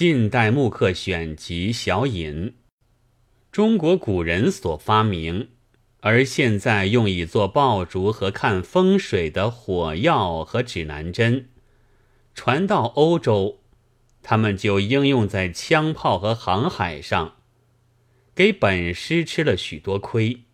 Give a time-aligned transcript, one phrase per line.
[0.00, 2.54] 近代木刻选集小引，
[3.52, 5.50] 中国古人所发明，
[6.00, 11.50] 而现在用以做爆竹和看风水的火药和指南针，
[12.34, 13.60] 传到欧洲，
[14.22, 17.34] 他们就应用在枪炮和航海上，
[18.34, 20.44] 给本师吃了许多亏。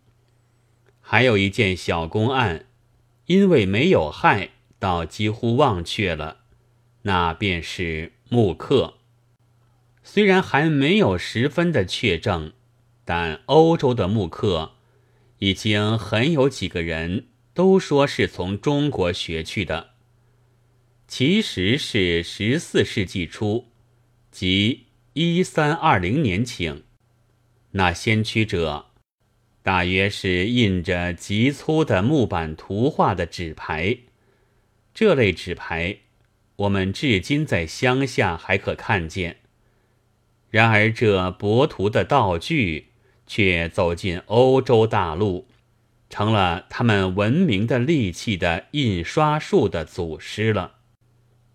[1.00, 2.66] 还有一件小公案，
[3.26, 4.50] 因为没有害，
[4.80, 6.38] 倒几乎忘却了，
[7.02, 8.94] 那便是木刻。
[10.08, 12.52] 虽然还没有十分的确证，
[13.04, 14.76] 但欧洲的木刻
[15.40, 19.94] 已经很有几个人都说是从中国学去的。
[21.08, 23.72] 其实是十四世纪初，
[24.30, 26.84] 即一三二零年请，
[27.72, 28.92] 那先驱者
[29.64, 33.98] 大约是印着极粗的木板图画的纸牌。
[34.94, 35.98] 这类纸牌，
[36.54, 39.38] 我们至今在乡下还可看见。
[40.50, 42.92] 然而，这博图的道具
[43.26, 45.48] 却走进欧洲大陆，
[46.08, 50.76] 成了他们文明的利器的印刷术的祖师了。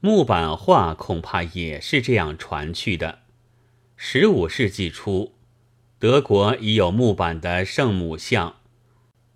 [0.02, 3.20] 木板画恐怕也是这样传去的。
[3.96, 5.34] 十五世纪初，
[5.98, 8.58] 德国已有木板的圣母像，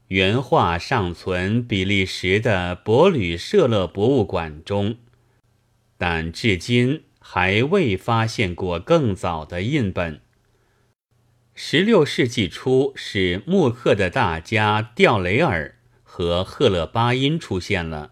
[0.10, 4.98] 原画尚存比利时的伯吕舍勒博物馆中，
[5.98, 7.04] 但至今。
[7.28, 10.22] 还未发现过更早的印本。
[11.56, 18.12] 十六世纪初，是木刻的大家吊雷尔和赫勒巴因出现了，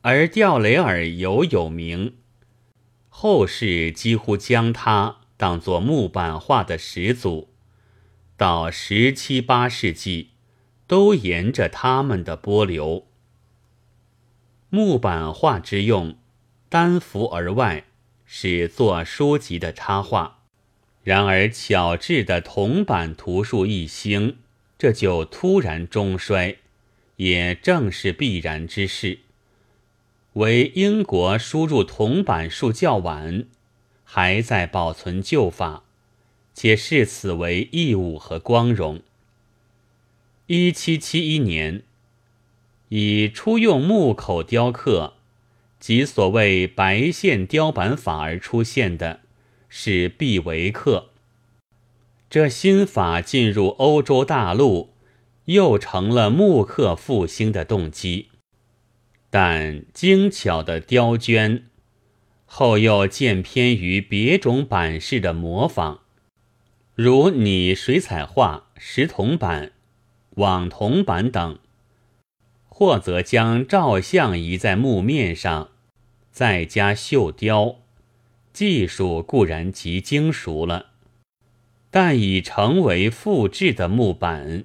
[0.00, 2.16] 而吊雷尔尤有名，
[3.10, 7.50] 后世几乎将他当作木板画的始祖，
[8.38, 10.30] 到十七八世纪，
[10.86, 13.06] 都沿着他们的波流。
[14.70, 16.16] 木板画之用，
[16.70, 17.84] 单幅而外。
[18.30, 20.40] 是做书籍的插画，
[21.02, 24.36] 然而巧制的铜板图书一兴，
[24.78, 26.58] 这就突然中衰，
[27.16, 29.20] 也正是必然之事。
[30.34, 33.46] 为英国输入铜板数较晚，
[34.04, 35.84] 还在保存旧法，
[36.52, 39.00] 且视此为义务和光荣。
[40.48, 41.82] 一七七一年，
[42.90, 45.14] 以初用木口雕刻。
[45.88, 49.20] 即所谓白线雕版法而出现的，
[49.70, 51.06] 是毕维克。
[52.28, 54.90] 这新法进入欧洲大陆，
[55.46, 58.28] 又成了木刻复兴的动机。
[59.30, 61.62] 但精巧的雕镌，
[62.44, 66.00] 后又渐偏于别种版式的模仿，
[66.94, 69.72] 如拟水彩画、石铜版、
[70.32, 71.58] 网铜版等。
[72.68, 75.70] 或则将照相移在木面上，
[76.30, 77.76] 再加绣雕，
[78.52, 80.90] 技术固然极精熟了，
[81.90, 84.64] 但已成为复制的木板。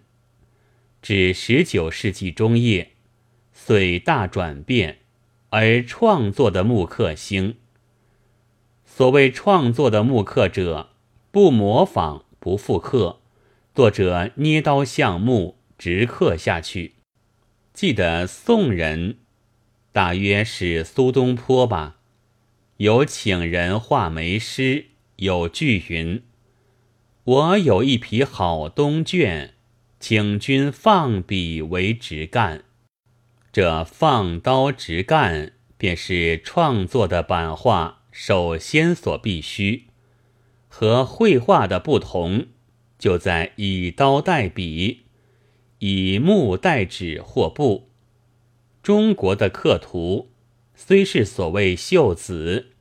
[1.01, 2.91] 至十九世纪中叶，
[3.51, 4.99] 遂大转变，
[5.49, 7.57] 而创作的木刻兴。
[8.85, 10.91] 所谓创作的木刻者，
[11.31, 13.19] 不模仿，不复刻，
[13.73, 16.93] 作者捏刀向木，直刻下去。
[17.73, 19.17] 记得宋人，
[19.93, 21.97] 大约是苏东坡吧，
[22.77, 24.87] 有请人画眉诗，
[25.17, 26.23] 有句云
[27.23, 29.51] ：“我有一匹好东绢，
[29.99, 32.63] 请君放笔为直干。”
[33.53, 39.83] 这放刀直干，便是创作的版画首先所必须。
[40.67, 42.47] 和绘画的不同，
[42.97, 45.01] 就在以刀代笔。
[45.77, 47.91] 以木代纸或布，
[48.83, 50.29] 中国的刻图
[50.75, 52.73] 虽是所谓秀子，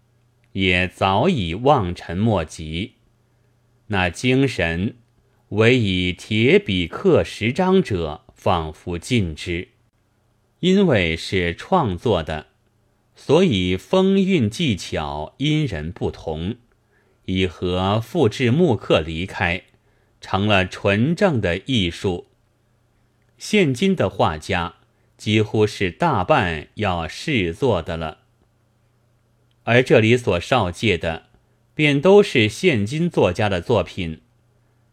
[0.50, 2.94] 也早已望尘莫及。
[3.86, 4.96] 那精神，
[5.50, 9.68] 唯以铁笔刻十章者，仿佛尽之。
[10.58, 12.48] 因为是创作的，
[13.14, 16.56] 所以风韵技巧因人不同，
[17.26, 19.62] 以和复制木刻离开，
[20.20, 22.26] 成了纯正的艺术。
[23.38, 24.74] 现今的画家
[25.22, 28.22] 几乎是大半要试作的了，
[29.62, 31.26] 而这里所绍介的，
[31.76, 34.20] 便都是现今作家的作品，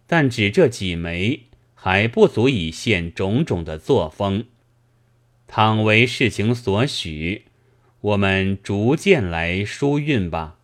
[0.05, 4.45] 但只这几枚还不足以现种种的作风。
[5.47, 7.45] 倘为事情所许，
[8.01, 10.59] 我们逐渐来疏运吧。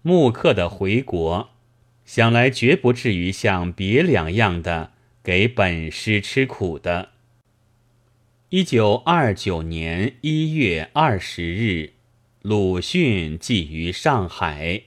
[0.00, 1.50] 木刻的回国，
[2.06, 4.92] 想来绝不至于像别两样的。
[5.22, 7.10] 给本师吃苦的。
[8.52, 11.92] 一九二九年一月二十日，
[12.42, 14.82] 鲁迅寄于上海。